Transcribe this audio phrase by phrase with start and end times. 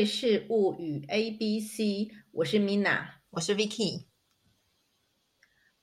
[0.00, 1.84] 瑞士物语 A B C》，
[2.30, 4.06] 我是 Mina，我是 Vicky。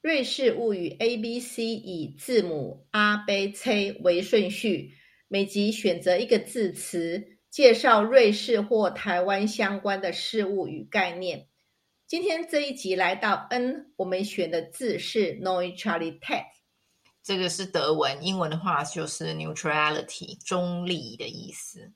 [0.01, 4.95] 瑞士物语 A B C 以字母 A、B、C 为顺序，
[5.27, 11.47] 每集选择一个字词，介绍瑞士或台湾相关的事物与概念。
[12.07, 16.45] 今天这一集来到 N，我们选的字是 Neutralität，
[17.21, 21.93] 这个是德文，英文的话就是 neutrality，中立的意思。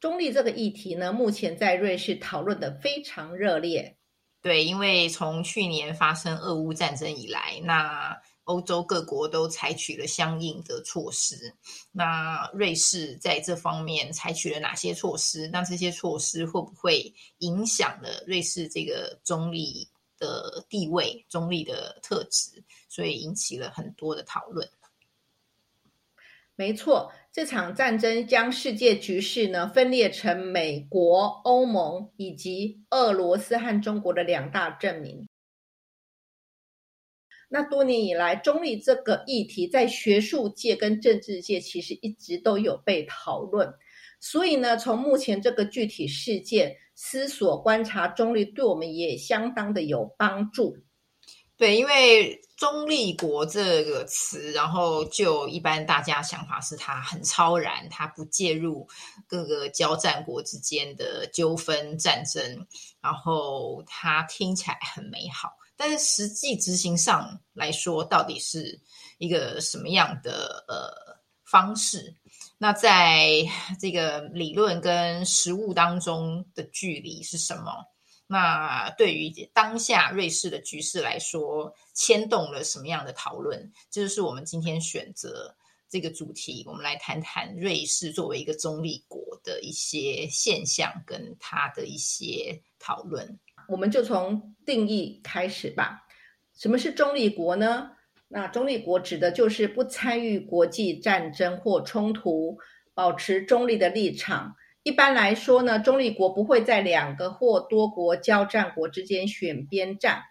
[0.00, 3.98] 中立这个议题呢，目前在瑞士讨论的非常热烈。
[4.42, 11.54] 对，因为从去年发生俄乌战争以来，那欧洲各国都采取了相应的措施。
[11.92, 15.46] 那瑞士在这方面采取了哪些措施？
[15.48, 19.86] 那这些措施会不会影响了瑞士这个中立
[20.18, 22.64] 的地位、中立的特质？
[22.88, 24.66] 所以引起了很多的讨论。
[26.56, 35.28] 没错，这场战争将世界局势呢分裂成美国、欧盟以及俄罗斯和中国的两大阵营。
[37.48, 43.72] 那多年以来，中立这个议题在学术界跟政治界其实一直都有被讨论。
[44.20, 50.76] 所以呢，从目前这个具体事件思索观察中立，对我们也相当的有帮助。
[51.60, 58.88] 对，因为中立国这个词，然后就一般大家想法是它很超然，它不介入
[59.26, 62.66] 各个交战国之间的纠纷战争，
[63.02, 68.80] 然后它听起来很美好，但是实际执行上来说，到底是
[69.18, 72.16] 一个什么样的呃方式？
[72.56, 73.46] 那在
[73.78, 77.84] 这个理论跟实物当中的距离是什么？
[78.32, 83.72] 那对于当下瑞士的局势来说，牵动了什么样的讨论？
[83.90, 85.52] 这就是我们今天选择
[85.88, 93.36] 这个主题，我们来谈谈瑞士作为一个中立国的一些现象跟它的一些讨论。
[93.68, 96.06] 我们就从定义开始吧。
[96.54, 97.90] 什么是中立国呢？
[98.28, 102.56] 那中立国指的就是不参与国际战争或冲突，
[102.94, 104.54] 保持中立的立场。
[104.82, 110.22] 一般来说呢，中立国不会在两个或多国交战国之间选边站。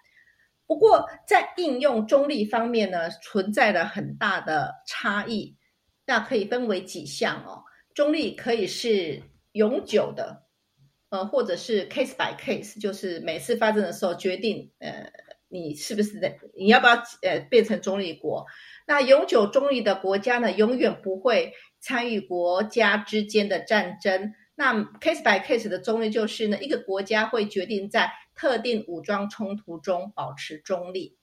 [0.65, 5.55] 不过，在应用中立方面呢，存在了很大的差异。
[6.05, 7.63] 那可以分为几项哦。
[7.93, 9.21] 中立可以是
[9.51, 10.43] 永久的，
[11.09, 15.11] 呃，或者是 case by case，就是每次发生的时候决定，呃，
[15.49, 18.45] 你是不是在，你要不要呃变成中立国？
[18.87, 24.33] 那永久中立的国家呢，永远不会参与国家之间的战争。
[24.55, 31.17] 那 case by case 的中立就是呢，一个国家会决定在特定武装冲突中保持中立。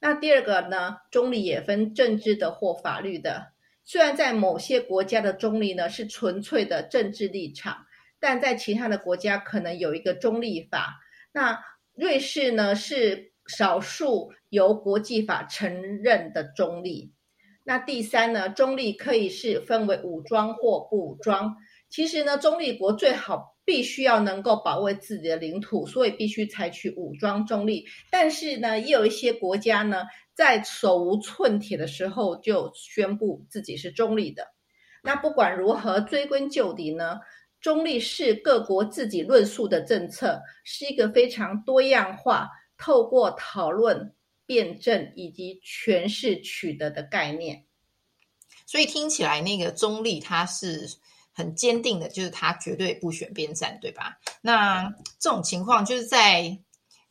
[0.00, 3.52] 那第二个呢，中立也分政治的或法律的。
[3.84, 7.86] 虽然在某些国家的中立呢是纯粹的政治立场，
[8.20, 11.00] 但在其他的国家可能有一个中立法。
[11.32, 11.60] 那
[11.94, 17.12] 瑞士呢是少数由国际法承认的中立。
[17.64, 21.56] 那第三呢，中立可以是分为武装或不武装。
[21.88, 27.84] 其实呢，中立国最好必须要能够保卫自己的领土，所以必须采取武装中立。
[28.10, 30.02] 但是呢，也有一些国家呢，
[30.34, 34.48] 在手无寸铁的时候就宣布自己是中立的。
[35.04, 37.18] 那不管如何追根究底呢，
[37.60, 42.48] 中立是各国自己论述的政策，是一个非常多样化、
[42.82, 47.64] 透过讨论、辩证以及诠释取得的概念。
[48.66, 50.90] 所以听起来，那个中立它是。
[51.34, 54.18] 很坚定的，就是他绝对不选边站，对吧？
[54.42, 54.84] 那
[55.18, 56.58] 这种情况就是在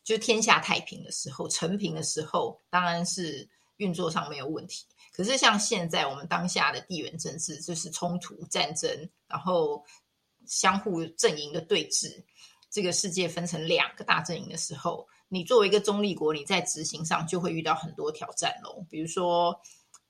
[0.04, 3.48] 就天下太平的时候、成平的时候，当然是
[3.78, 4.86] 运作上没有问题。
[5.12, 8.88] 可是像现在我们当下的地缘政治，就是冲突、战争，
[9.26, 9.84] 然后
[10.46, 12.22] 相互阵营的对峙，
[12.70, 19.58] 这个世界分成两个大阵营的时候，你作为一个中立国，你在执行上就会遇到很多挑战喽，比如说。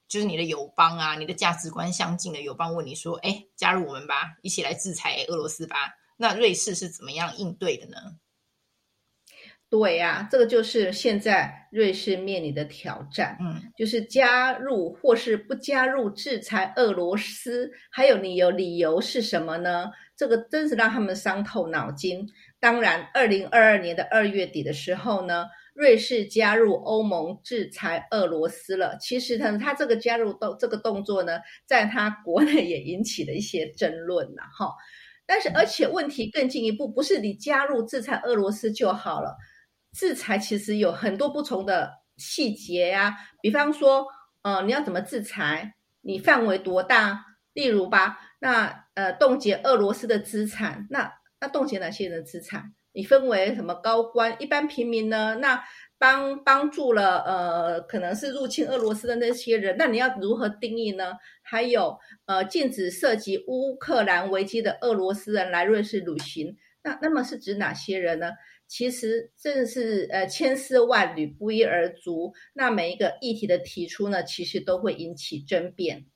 [0.08, 5.74] 就是你的友邦啊，你的价值观相近的友邦问你说：“哎，加入我们吧，一起来制裁俄罗斯吧。”
[6.20, 7.96] 那瑞士是怎么样应对的呢？
[9.70, 13.38] 对呀，这个就是现在瑞士面临的挑战。
[13.40, 19.90] 嗯，就是加入或是不加入制裁俄罗斯，还有你有理由是什么呢？
[20.14, 22.28] 这个真是让他们伤透脑筋。
[22.62, 25.46] 当然，二零二二年的二月底的时候呢。
[25.74, 28.94] 瑞士加入欧盟制裁俄罗斯了。
[29.00, 34.70] 其实呢，他这个加入动这个动作呢，在他国内也引起了一些争论了哈。
[35.24, 39.34] 但是，而且问题更进一步，不是你加入制裁俄罗斯就好了。
[39.94, 44.06] 制裁其实有很多不同的细节呀，比方说，
[44.42, 45.72] 呃，你要怎么制裁？
[46.02, 47.24] 你范围多大？
[47.54, 51.10] 例如吧，那呃冻结俄罗斯的资产，那
[51.42, 52.72] 那冻结哪些人的资产？
[52.92, 55.34] 你分为什么高官、一般平民呢？
[55.40, 55.60] 那
[55.98, 61.14] 帮帮助了呃，可能是入侵俄罗斯的那些人，那你要如何定义呢？
[61.42, 68.30] 还有呃，禁止涉及乌克兰危机的俄罗斯人来瑞士旅行，那那么是指哪些人呢？
[68.68, 72.32] 其实正是呃千丝万缕，不一而足。
[72.54, 76.06] 那每一个议题的提出呢，其实都会引起争辩。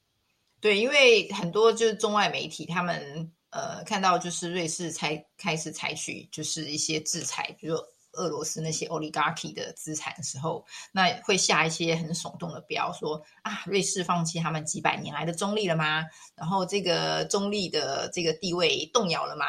[0.60, 3.32] 对，因为很多就是中外媒体他们。
[3.56, 7.82] 呃，看到就是瑞士才开始采取就是一些制裁，比如说
[8.12, 10.62] 俄罗斯那些 oligarchy 的资产的时候，
[10.92, 16.04] 那会下一些很耸动的标，说啊，瑞士放弃他们几百年来的中立了吗？
[16.34, 19.46] 然后这个中立的这个地位动摇了吗？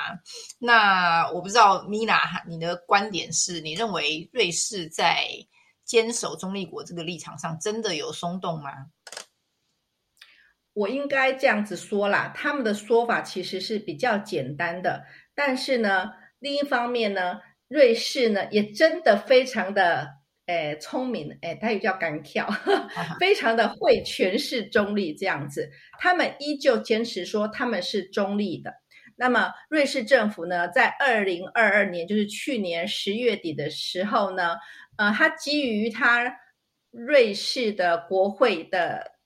[0.57, 2.18] 那我不知道，Mina，
[2.48, 5.27] 你的观点是你认为瑞士在
[5.83, 8.71] 坚守中立国这个立场上真的有松动吗？
[10.78, 15.04] 我应该这样子说啦，他们的说法其实是比较简单的，
[15.34, 20.08] 但是呢，另一方面呢，瑞士呢也真的非常的
[20.46, 22.48] 诶聪明，诶，它也叫敢跳，
[23.20, 28.72] 非常的会诠释中立这样子，他们依旧坚持说他们是中立的。
[29.16, 34.56] 那么瑞士政府呢，在二零二二年，就是去年十月底的时候呢，
[34.98, 36.38] 呃，他基于他
[36.92, 39.17] 瑞士的国会的。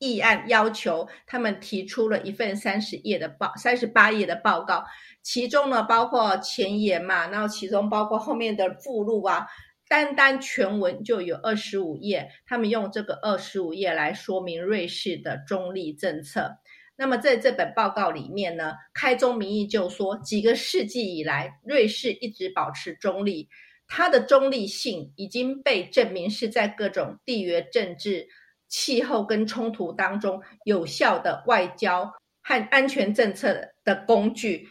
[0.00, 4.82] 议案要求他们提出了一份三十页的报，三十八页的报告，
[5.22, 9.46] 其中呢包括前言嘛，然后其中包括后面的附录啊，
[9.88, 12.30] 单单全文就有二十五页。
[12.46, 16.56] 他们用这个二十五页来说明瑞士的中立政策。
[16.96, 23.48] 那么在这本报告里面呢，开宗明义就说，几个世纪以来，瑞士一直保持中立，
[23.86, 28.26] 它的中立性已经被证明是在各种地缘政治。
[28.70, 32.10] 气候跟冲突当中有效的外交
[32.42, 34.68] 和安全政策的工具。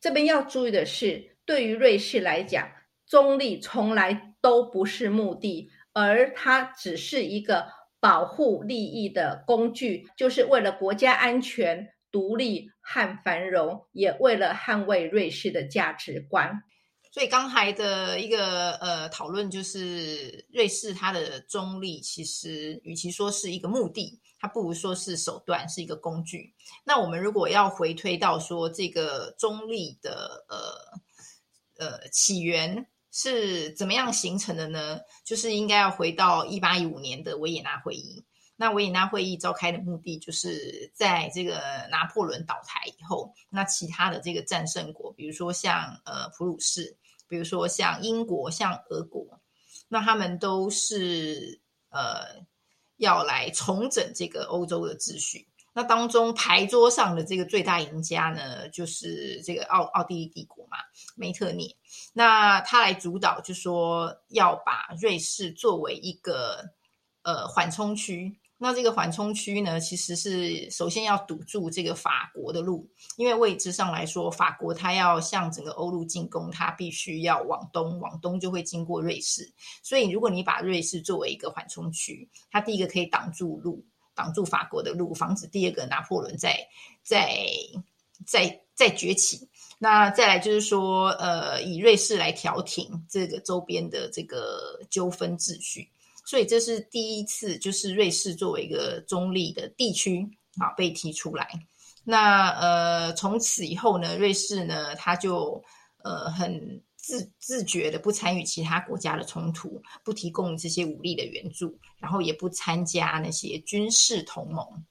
[0.00, 2.70] 这边要注意的是，对于瑞士来讲，
[3.06, 7.66] 中立从来都不是目的，而它只是一个
[7.98, 16.62] 保护利益的工具，就是为了国家安全、独立和繁荣，也为了捍卫瑞士的价值观。
[17.16, 26.52] 所以刚才的一个呃讨论就是，瑞士它的中立其实与其说是一个目的，它不如说是手段，是一个工具。
[26.84, 35.00] 那我们如果要回推到说这个中立的呃呃起源是怎么样形成的呢？
[35.24, 38.22] 就是应该要回到一八一五年的维也纳会议。
[38.56, 46.94] 那维也纳会议召开的目的，就是在这个拿破仑倒台以后，那其他的这个战胜国，比如说像呃普鲁士。
[47.28, 49.40] 比如说像英国、像俄国，
[49.88, 52.44] 那他们都是呃
[52.96, 55.48] 要来重整这个欧洲的秩序。
[55.72, 60.78] 那当中牌桌上的这个最大赢家呢，就是这个奥奥地利帝国嘛，
[61.14, 61.76] 梅特涅。
[62.14, 66.64] 那他来主导，就说要把瑞士作为一个
[67.22, 68.38] 呃缓冲区。
[68.58, 79.52] 那这个缓冲区呢，其实是首先要堵住这个法国的路，因为位置上来说，法国它要向整个欧陆进攻，它必须要往东，往东就会经过瑞士。
[79.82, 83.84] 所以，如果你把瑞士作为一个缓冲区，它第一个可以挡住路，
[84.14, 86.56] 挡住法国的路，防止第二个拿破仑再
[87.02, 87.28] 再
[88.26, 89.46] 再再崛起。
[89.78, 95.90] 那再来就是说，呃，以瑞士来调停这个周边的这个纠纷秩序。
[96.26, 100.28] 所以这是第一次，就是瑞士作为一个中立的地区
[100.58, 101.48] 啊被提出来。
[102.04, 105.64] 那呃，从此以后呢，瑞士呢，他就
[106.04, 114.84] 呃很自自觉的不参与其他国家的冲突，不提供这些武力的援助，然后也不参加那些军事同盟。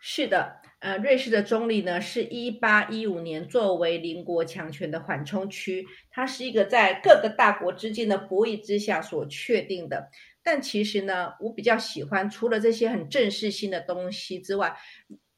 [0.00, 0.60] 是的。
[0.84, 10.10] 呃，瑞士的中立呢，是一八一五年作为邻国强权的缓冲区，它是一个在各个大国之间的博弈之下所确定的。
[10.42, 14.76] 但其实呢，我比较喜欢除了这些很正式性的东西之外，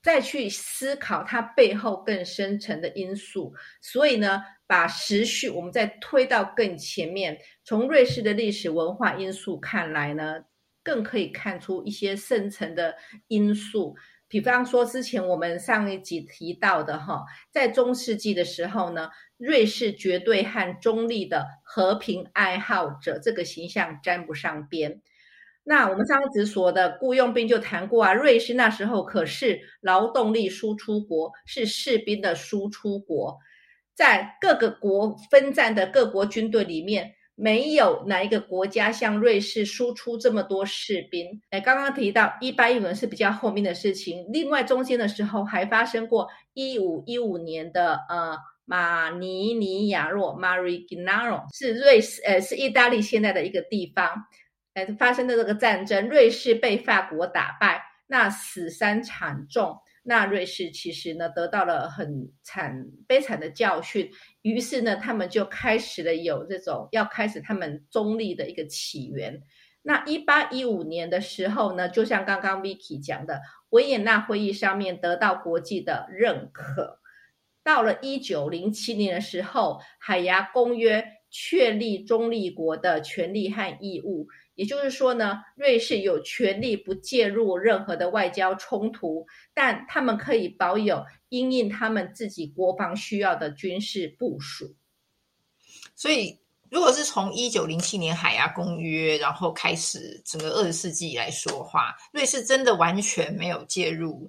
[0.03, 3.55] 再去思考它背后更深层的因素。
[3.81, 10.43] 所以呢，把时序我们再推到更前面，从瑞士的历史文化因素看来呢，
[10.83, 12.97] 更可以看出一些深层的
[13.29, 13.95] 因素。
[14.29, 25.01] 比方说，之前我们上一集提到的哈，在中世纪的时候呢，瑞士绝对和中立的和平爱好者这个形象沾不上边。
[25.69, 33.39] 那我们上一集说的雇佣兵就谈过啊，瑞士那时候可是劳动力输出国，是士兵的输出国，
[33.93, 41.41] 在各个国分战的各国军队里面，没有哪一个国家向瑞士输出这么多士兵。
[41.51, 54.25] 哎，刚刚提到一八一五年是比较后面的事情，另外中间的时候还发生过一五一五年的呃马尼尼亚诺 （Marignano） 是瑞士，呃是意大利现在的一个地方，
[54.73, 59.77] 呃发生的这个战争，瑞士被法国打败，那死伤惨重。
[60.09, 64.09] 那瑞士其实呢得到了很惨悲惨的教训，
[64.47, 69.43] 于是呢他们就开始了有这种要开始他们中立的一个起源。
[69.83, 77.01] 那一八一五年的时候呢，就像刚刚 Vicky 讲的，维也纳会议上面得到国际的认可。
[77.65, 84.29] 到了一九零七年的时候，海牙公约确立中立国的权利和义务。
[84.57, 94.75] 也就是说呢，瑞士有权利不介入任何的外交冲突，但他们可以保有因应他们自己国防需要的军事部署。
[95.95, 104.29] 所以，如果是从一九零七年海牙公约，然后开始整个二十世纪来说话，瑞士真的完全没有介入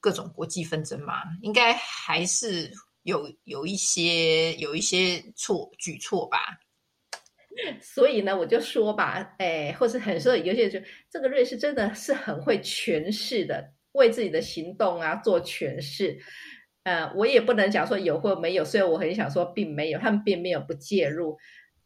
[0.00, 1.22] 各种国际纷争吗？
[1.42, 6.58] 应该还是有有一些有一些错举措吧。
[7.80, 16.18] 所以呢，我就说吧，哎，或是很说有些人就这个瑞士真的是很会诠释的，为自己的行动啊做诠释。
[16.84, 21.36] 呃，我也不能讲说有或没有，所以我很想说并没有，他们并没有不介入。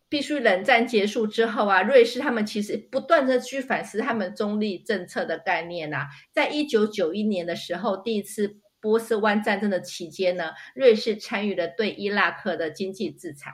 [0.09, 6.07] 必须冷战结束之后啊，瑞士他们其实不断的去反思他们中立政策的概念啊。
[6.33, 13.51] 在一九九一年的时候，第一次波斯湾战争的期间呢，瑞士参与了对伊拉克的经济制裁。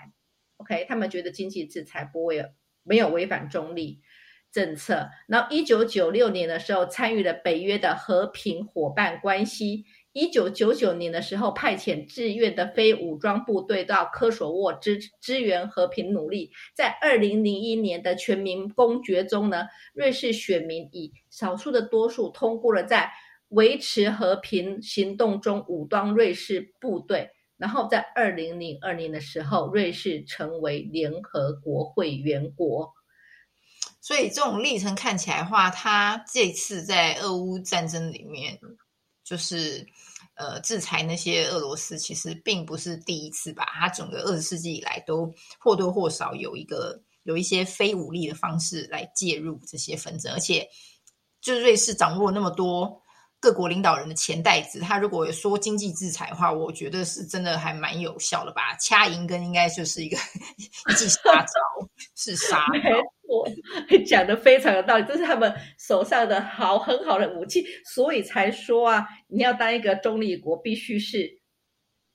[0.61, 2.45] OK，他们觉得经济制裁不会
[2.83, 4.01] 没有违反中立
[4.53, 5.09] 政策。
[5.27, 9.87] 然后，一九九六年的时候，参与了北约的和平伙伴关系。
[10.13, 16.51] 一九九九年的时候，派遣志愿的非武装部队到科索沃支支援和平努力。
[16.75, 23.11] 在二零零一年的全民公决中呢，瑞士选民以少数的多数通过了在
[23.49, 27.31] 维持和平行动中武装瑞士部队。
[27.61, 32.91] 然后在二零零二年的时候，瑞士成为联合国会员国。
[34.01, 38.59] 所以这种历程看起来话，他这次在俄乌战争里面，
[39.23, 39.87] 就是
[40.37, 43.67] 呃制裁那些俄罗斯，其实并不是第一次吧？
[43.79, 50.67] 他整个二十世纪以来都或多或少有一个有一些非武力的方式来介入这些纷争，而且
[51.43, 53.03] 就瑞士掌握那么多。
[53.41, 58.77] 各国领导人的钱袋子，他如果说经济制裁的话，我觉得是真的还蛮有效的吧。
[58.77, 60.17] 掐银根应该就是一个
[60.59, 62.67] 一记杀招，是杀。
[62.73, 62.81] 没
[63.27, 63.49] 错，
[64.07, 71.41] 讲的非常有道理，这是他们手上的好很好的武器，所以才说啊，你要当一个中立国，必须是。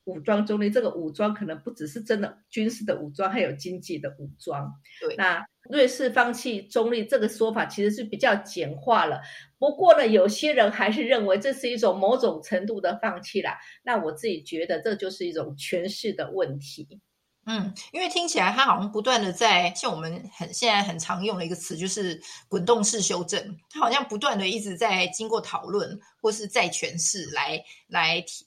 [0.06, 4.72] 武装中立，这个武装可能不只是真的军事的武装，还有经济的武装。
[5.02, 9.22] 对，那瑞士放弃中立这个说法其实是比较简化了。
[9.58, 13.58] 不过呢，有些人还是认为这是一种某种程度的放弃啦。
[13.84, 17.00] 那我自己觉得这就是一种诠释的问题。
[17.46, 23.58] 嗯，因为听起来他好像不断的在像我们很现在很常用的一个词，就是滚动式修正。
[23.70, 28.46] 他好像不断的一直在经过讨论或是再诠释来来提。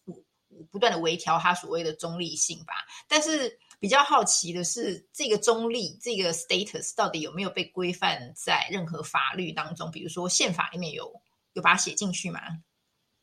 [0.73, 2.73] 不断的微调它所谓的中立性吧，
[3.07, 9.91] 但是比较好奇的是，这个中立这个 status 到底有没有被规范在任何法律当中？
[9.91, 11.13] 比如说宪法里面有
[11.53, 12.41] 有把它写进去吗？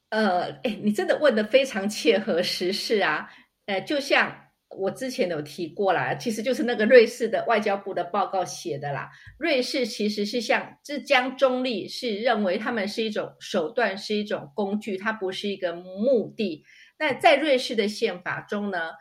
[0.10, 3.28] 呃，哎，你真的问的非常切合时事啊！
[3.66, 4.34] 呃，就像
[4.70, 9.10] 我之前有提过啦，其实就是那个瑞士的外交部的报告写的啦。
[9.38, 16.64] 瑞士其实是像这将中立是认为他们是一种手段，是一种工具，它不是一个目的。
[16.98, 18.92] 那在瑞士的宪法中呢，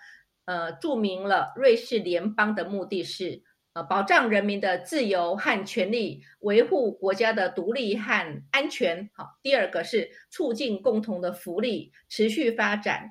[0.45, 9.11] 呃，注明了瑞士联邦的目的是呃保障人民的自由和权利，维护国家的独立和安全。
[9.15, 13.11] 好，第二个是促进共同的福利持续发展，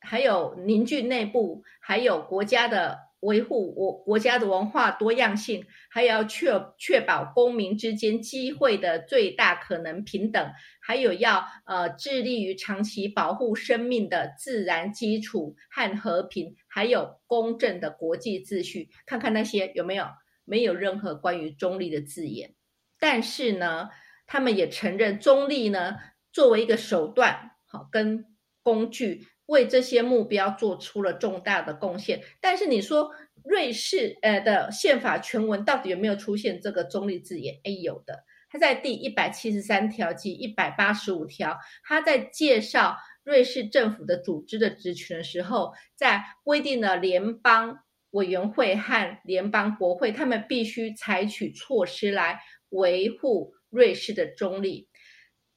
[0.00, 3.05] 还有凝聚内部，还有国家的。
[3.26, 18.88] 维护我国家的文化多样性，还要确确保公民之间机会的最大可能平等，还有要呃致力于长期保护生命的自然基础和和平，还有公正的国际秩序。
[19.04, 20.06] 看看那些有没有
[20.44, 22.54] 没有任何关于中立的字眼？
[23.00, 23.88] 但是呢，
[24.26, 25.96] 他们也承认中立呢
[26.32, 28.24] 作为一个手段，好跟
[28.62, 29.26] 工具。
[29.46, 33.10] 为这些目标做出了重大的贡献，但是你说
[33.44, 37.60] 瑞士呃的宪法全文到底有没有出现这个中立字眼？
[37.62, 47.78] 哎，有的，它在第一百七十三条及一百八十五条，它在介绍瑞士政府的组织的职权的时候，在规定了联邦
[48.10, 54.88] 委员会和联邦国会，他们必须采取措施来维护瑞士的中立。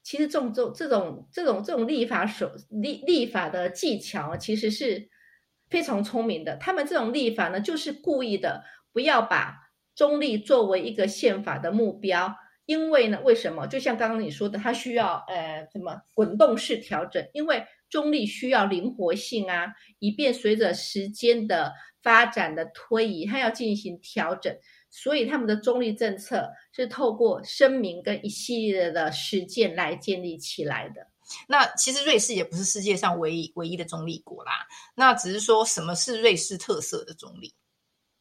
[0.02, 5.08] 其实，这种这种这种这种立法手立立法的技巧，其实是
[5.68, 6.56] 非常聪明的。
[6.56, 9.56] 他们这种立法呢，就是故意的，不要把
[9.94, 12.34] 中立作为一个宪法的目标。
[12.66, 13.66] 因为呢，为什么？
[13.66, 17.28] 就像刚刚你说的，它需要呃什么滚动式调整？
[17.32, 24.56] 因为中立需要灵活性啊，以便随着时间的发展的推移，它要进行调整。
[24.90, 31.06] 所以他们的中立政策是透过声明跟一系列的实践来建立起来的。
[31.46, 34.52] 那其实瑞士也不是世界上唯一唯一的中立国啦。
[34.96, 37.54] 那只是说什么是瑞士特色的中立？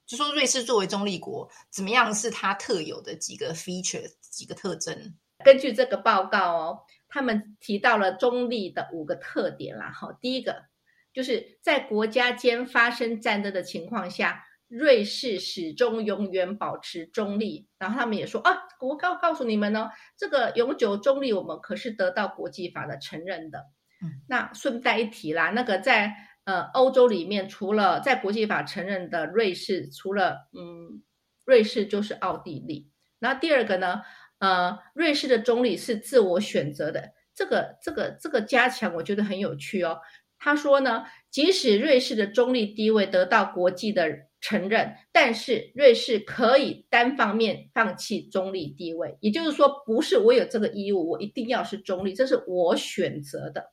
[0.05, 4.95] 就说瑞士作为中立国，怎么样是它特有的几个 feature 几个特征？
[5.43, 9.91] 根据这个报告哦，他们提到了中立的五个特点啦。
[9.91, 10.63] 好，第一个
[11.11, 14.45] 就是在国家间发生战争的情况下。
[14.69, 23.65] 瑞士始终永远保持中立，然后他们也说啊，我告告诉你们呢，这个永久中立我们可是得到国际法的承认的。
[24.03, 31.01] 嗯，那顺带一提啦，那个在呃欧洲里面，除了在国际法承认的瑞士，除了嗯
[31.45, 32.91] 瑞士就是奥地利。
[33.17, 34.03] 那第二个呢，
[34.37, 39.99] 呃，瑞士的中立是自我选择的，这个这个这个加强我觉得很有趣哦。
[40.37, 44.28] 他说呢，即使瑞士的中立地位得到国际的。
[44.41, 53.71] 承认，但是瑞士可以单方面放弃中立地位，也就是说，不是我有这个义务，我一定要是中立，这是我选择的。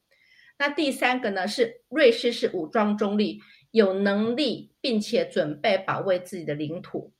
[0.58, 7.12] 那第三个呢，是瑞士是武装中立，有能力并且准备保卫自己的领土。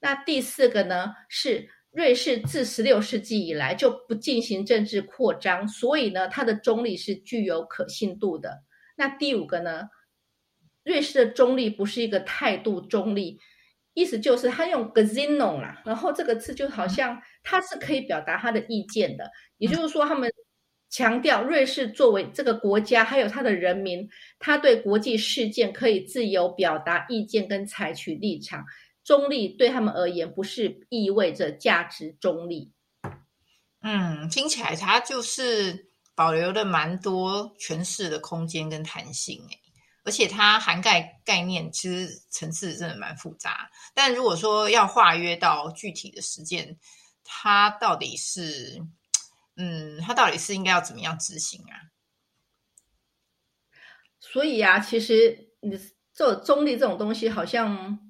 [0.00, 8.62] 那第四个呢，是瑞士自十六世纪以来就不进行政治扩张，所以呢，它的中立是具有可信度的。
[8.96, 9.88] 那第五个呢？
[10.84, 13.38] 瑞士的中立不是一个态度中立，
[13.94, 20.30] 意思就是他用 g a z i n o 啦，然后这个字就好像他是可以表达他的意见的，也就是说，他们
[20.90, 28.64] 强调瑞士作为这个国家，还有他的人民，他对国际事件可以自由表达意见跟采取立场。
[29.02, 32.72] 中立对他们而言，不是意味着价值中立。
[33.82, 39.58] 嗯，听起来他就是保留了蛮多诠释的空间跟弹性，诶
[40.04, 43.70] 而且它涵盖概念，其实层次真的蛮复杂。
[43.94, 46.78] 但如果说要化约到具体的实践，
[47.24, 48.80] 它到底是，
[49.56, 51.90] 嗯，它到底是应该要怎么样执行啊？
[54.20, 55.78] 所以啊，其实你
[56.12, 58.03] 做中立这种东西，好像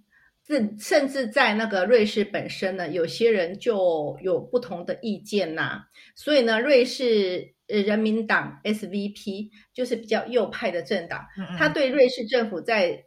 [0.47, 5.85] 甚甚至在那个瑞士本身呢，有些人就有不同的意见呐。
[6.15, 7.53] 所以呢，瑞士。
[7.67, 11.25] 呃，人民党 SVP 就是比较右派的政党，
[11.59, 13.07] 他对瑞士政府在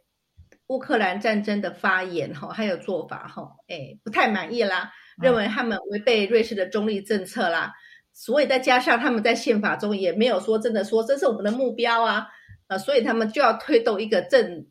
[0.66, 4.90] 乌克兰战争的发言哈，还有做法哈，哎，不太满意啦，
[5.22, 7.72] 认为他们违背瑞士的中立政策啦，
[8.12, 12.26] 所以再加上他们在宪法中也没有说真的说这是我们的目标啊，
[12.66, 14.66] 呃，所以他们就要推动一个政，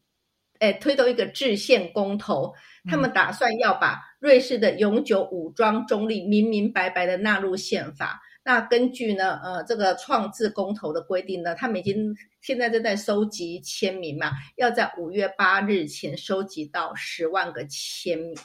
[0.60, 2.54] 哎，推动一个制宪公投，
[2.90, 8.22] 他们打算要把瑞士的永久武装中立明明白白的纳入宪法。
[8.44, 18.38] 那根据呢，呃，这个创制公投的规定呢，他们已经现在正在收集签名嘛，要在五月八日前收集到十万个签名。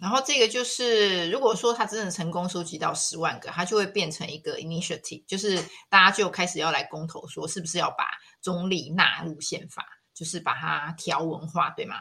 [0.00, 5.56] 然后这个就是，如果说他真的成功收集到十万个，他就会变成一个 initiative，就是
[5.88, 8.06] 大家就开始要来公投，说是不是要把
[8.42, 11.96] 中立纳入宪法，就是把它条文化，对吗？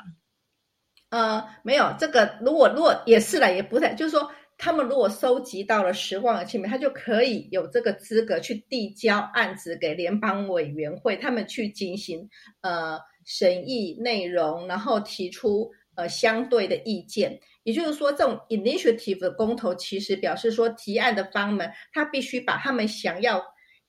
[1.10, 4.32] 呃，没有这个，如果如果也是了，也不太，就是说。
[4.56, 12.30] 他们如果收集到了十万个签名，他就可以有这个资格去递交案子给联邦委员会，他们去进行
[12.62, 17.38] 呃审议内容，然后提出呃相对的意见。
[17.64, 23.44] 也就是说，这种 initiative 的公投其实表示说，提案的方们他必须把他们想要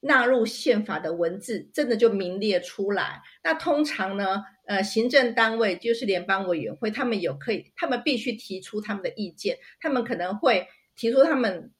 [0.04, 3.22] 纳入宪法的文字真的就名列出来。
[3.42, 4.44] 那通常呢？
[4.66, 11.70] 呃，行政单位就是联邦委员会，他们有可以，他们必须提出他们的意见，他们可能会提出他们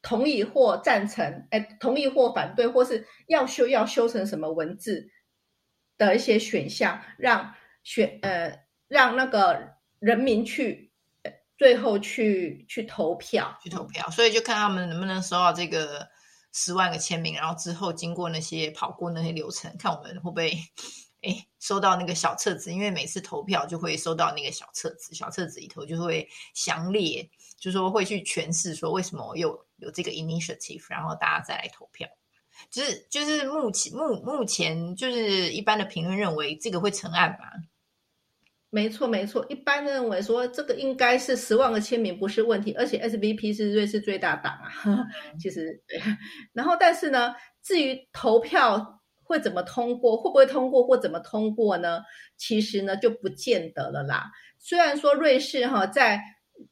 [0.00, 5.10] 同意或赞成，哎，同意或反对，或是要修要修成什么文字
[5.98, 10.90] 的一些选项，让选呃让那个人民去
[11.58, 16.08] 最后去去投票，去投票，所以就看他们能不能收到这个
[16.52, 20.58] 十万个签名，然后之后经过那些跑过那些流程，看我们会不会。
[21.22, 32.08] 哎，收到那个小册子，因为每次投票就会收到那个小册子，小册子里头就会详列，就说会去诠释说为什么有有这个 initiative，然后大家再来投票。
[32.70, 37.46] 就是就是目前目目前就是一般的评论认为这个会成案吗？
[38.70, 39.44] 没错，没错。
[39.48, 45.04] 一般认为说这个应该是十万个签名不是问题，而且 SVP 是瑞士最大党啊。
[45.40, 46.00] 其实对，
[46.52, 52.00] 然后但是呢，至于投票会怎么通过，会不会通过或怎么通过呢？
[52.36, 54.30] 其实呢就不见得了啦。
[54.58, 56.20] 虽然说瑞士哈在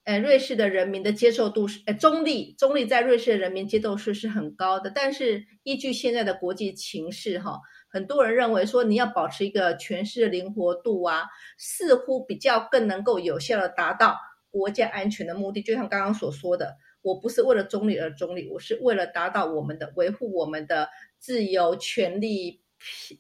[0.05, 7.59] 呃瑞士的人民的接受度是呃中立，中立在瑞士的人民接受度是很高的，但是依据现在的国际情势哈。
[7.91, 11.25] 很多人认为说，你要保持一个诠释的灵活度啊，
[11.57, 14.17] 似乎比较更能够有效的达到
[14.51, 15.63] 国家安全的目的。
[15.63, 22.61] 就像刚刚所说的，我不是为了中立而中立，我是为了达到我们的维护我们的自由、权利、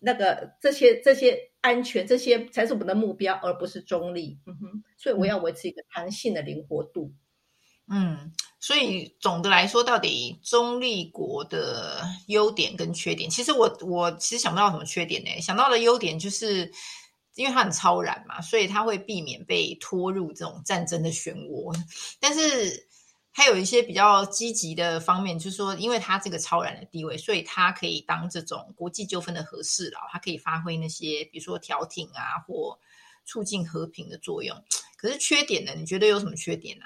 [0.00, 4.38] 那个这些这些安全，这些才是我们的目标，而不是中立。
[4.46, 7.12] 嗯哼，所以我要维持一个弹性的灵活度。
[7.90, 8.32] 嗯。
[8.60, 15.40] 所以总的来说，到底中立国的优点跟缺点，其实我我其实想不到什么缺点呢？
[15.40, 16.68] 想到的优点就是，
[17.36, 21.72] 因为它很超然嘛，所以它会避免被拖入这种战争的漩涡。
[22.18, 22.87] 但是
[23.38, 32.76] 还有一些比较积极的方面，就是说，因为它这个超然的地位，所以它可以当这种国际纠纷的和事佬，它可以发挥那些比如说调停啊或
[33.24, 34.56] 促进和平的作用。
[34.96, 35.70] 可是缺点呢？
[35.76, 36.84] 你觉得有什么缺点呢？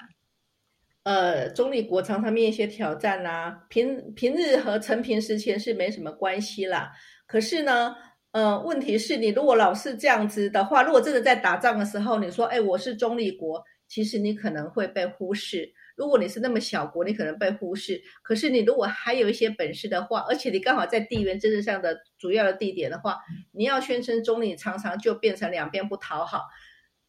[1.01, 6.91] 呃，中立国常常面一些挑战啦，平平日和成平时前是没什么关系啦。
[7.25, 7.95] 可是呢，
[8.29, 15.73] 呃，问题是你如果老是这样子的话，如果真的在打仗的时候，你说，哎，我是中立国，其实你可能会被忽视。
[15.95, 18.01] 如果你是那么小国，你可能被忽视。
[18.21, 23.19] 可是你如果还有一些本事的话，而且你刚好在地缘政治上的主要的地点的话，
[23.51, 26.43] 你要宣称中立，常常就变成两边不讨好，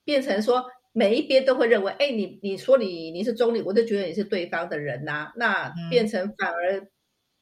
[0.05, 0.65] 变成说。
[0.97, 6.87] 每一边都会认为，哎，你你说你你是中立，我就觉得你是对方的人呐，那变成反而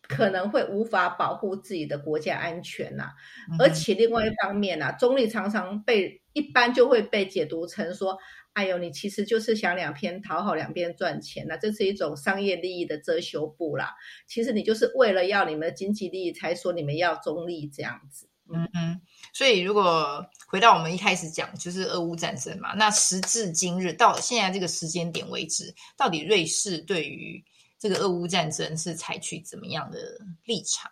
[0.09, 3.11] 可能会无法保护自己的国家安全呐。
[3.59, 8.17] 而且另外一方面呐，中立常常被一般就会被解读成说，
[8.55, 13.95] 哎呦，你其实就是想两边讨好，两边赚钱呐，这是一种商业利益的遮羞布啦。
[14.27, 18.29] 其实你就是为了要你们的经济利益，才说你们要中立这样子。
[18.53, 19.01] 嗯嗯，
[19.33, 27.43] 所以如果回到我们一开始讲，就是俄乌战争嘛，那时至今日到现在这个时间点为止，到底瑞士对于
[27.79, 29.99] 这个俄乌战争是采取怎么样的
[30.45, 30.91] 立场？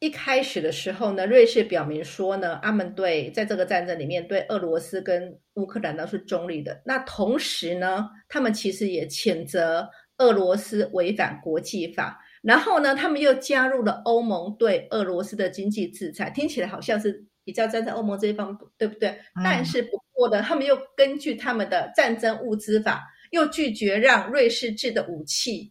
[0.00, 6.80] 一开始的时候呢，瑞士表明说呢，他们对在这个战争里面对俄罗斯跟乌克兰都是中立的。
[6.86, 9.86] 那同时呢，他们其实也谴责
[10.16, 12.18] 俄罗斯违反国际法。
[12.40, 19.14] 然后呢，他们又加入了欧盟对俄罗斯的经济制裁，听起来好像是比较站在欧盟这一方，对不对？
[19.44, 25.70] 但是不过呢，他们又根据他们的战争物资法，又拒绝让瑞士制的武器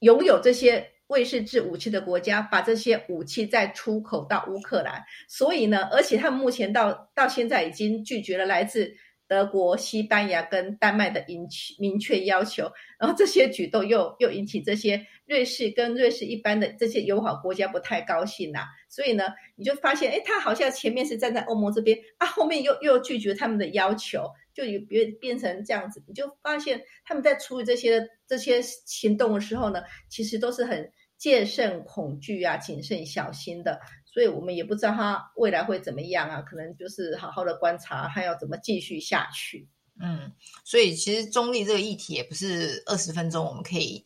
[0.00, 5.02] 拥有这些瑞士制武器的国家把这些武器再出口到乌克兰。
[5.28, 8.94] 所以呢，而且他们目前到到现在已经拒绝了来自。
[9.28, 11.48] 德国、西班牙跟丹麦的明
[11.80, 18.60] 明确要求，然后这些举动又又引起这些瑞士跟瑞士一般的这些友好国家不太高兴呐。
[18.88, 19.24] 所以呢，
[19.56, 26.00] 你就发现，哎，他好像前面是站在欧盟这边啊，后面又又拒绝他们的要求，就变变成这样子。
[26.06, 33.80] 你就发现他们在处理这些这些行动的时候呢，其实都是很戒慎恐惧啊、谨慎小心的。
[34.04, 39.68] 所以我们也不知道他未来会怎么样啊，可能就是好好的观察，他要怎么继续下去。
[40.00, 40.32] 嗯，
[40.64, 44.02] 所以其实中立这个议题也不是二十分钟我们可以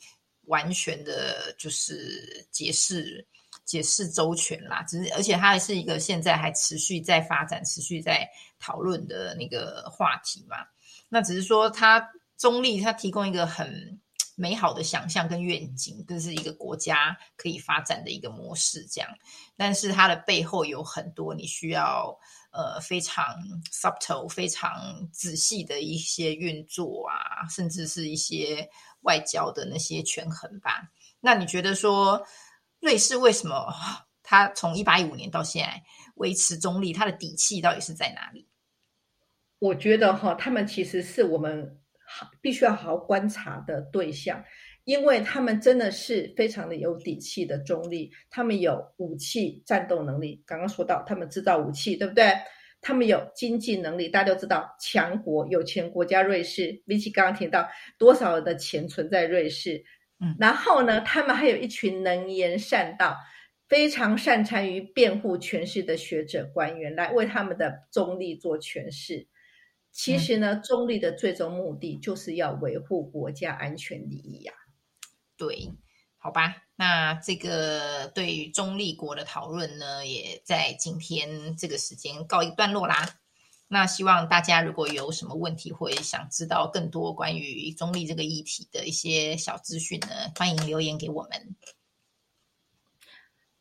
[0.46, 3.24] 完全的，就是解释
[3.64, 4.82] 解释周全啦。
[4.82, 10.56] 只是而且它还是一个现在还持续在发展、持续在讨论的那个话题嘛。
[11.08, 12.04] 那只是说它
[12.36, 14.00] 中立，它提供一个很。
[14.40, 19.10] 美好的想象跟愿景，这是一个国家可以发展的一个模式，这样。
[19.54, 22.18] 但是它的背后有很多你需要
[22.50, 23.22] 呃非常
[23.70, 28.66] subtle、非常仔细的一些运作啊，甚至是一些
[29.02, 30.90] 外交的那些权衡吧。
[31.20, 32.26] 那你觉得说
[32.80, 33.70] 瑞士为什么
[34.22, 35.82] 它从一八一五年到现在
[36.14, 38.48] 维持中立，它的底气到底是在哪里？
[39.58, 41.76] 我觉得哈，他们其实是我们。
[42.40, 44.42] 必须要好好观察的对象，
[44.84, 50.42] 因为他们真的是非常的有底气的中立，他们有武器战斗能力。
[50.46, 52.32] 刚刚说到他们制造武器，对不对？
[52.82, 57.68] 他们有经济能力，大家都知道，强国有钱国家瑞士，比起刚刚提到
[57.98, 59.84] 多少的钱存在瑞士，
[60.18, 63.14] 嗯，然后呢，他们还有一群能言善道、
[63.68, 69.28] 非常擅长于辩护诠释的学者官员，来为他们的中立做诠释。
[69.92, 74.52] 其实呢，中立的最终目的就是要维护国家安全利益呀。
[75.36, 75.72] 对，
[76.16, 83.20] 好吧，那这个对于中立国的讨论呢，也在今天这个时间告一段落啦。
[83.68, 91.56] 那希望大家如果有什么问题，或者想知道更多关于中立这个议题的一些小资讯呢，欢迎留言给我们。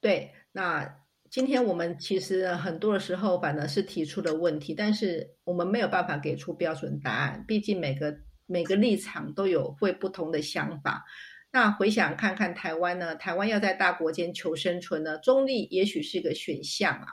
[0.02, 11.06] 对，那今天我们其实很多的时候反而是提出了问题，但是我们没有办法给出标准答案，毕竟每个每个立场都有会不同的想法。
[11.52, 13.16] 那回想看看台湾呢？
[13.16, 17.08] 台湾要在大国间求生存呢，中立也许是一个选项啊。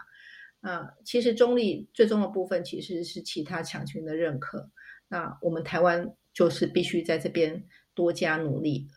[0.61, 4.71] 啊，其实中立最终的部分其实是其他强权的认可。
[5.09, 8.89] 那我们台湾就是必须在这边多加努力，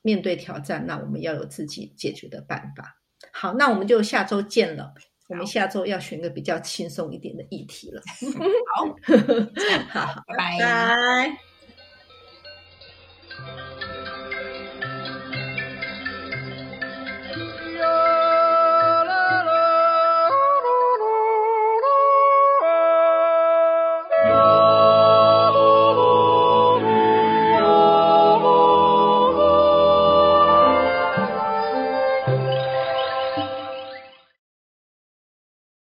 [0.00, 3.00] 面对挑战，那我们要有自己解决的办法。
[3.36, 4.94] 好，那我们就下周见了。
[5.28, 8.00] 我们下周要选个比较轻松一点的议题了。
[9.90, 11.53] 好，好，拜拜。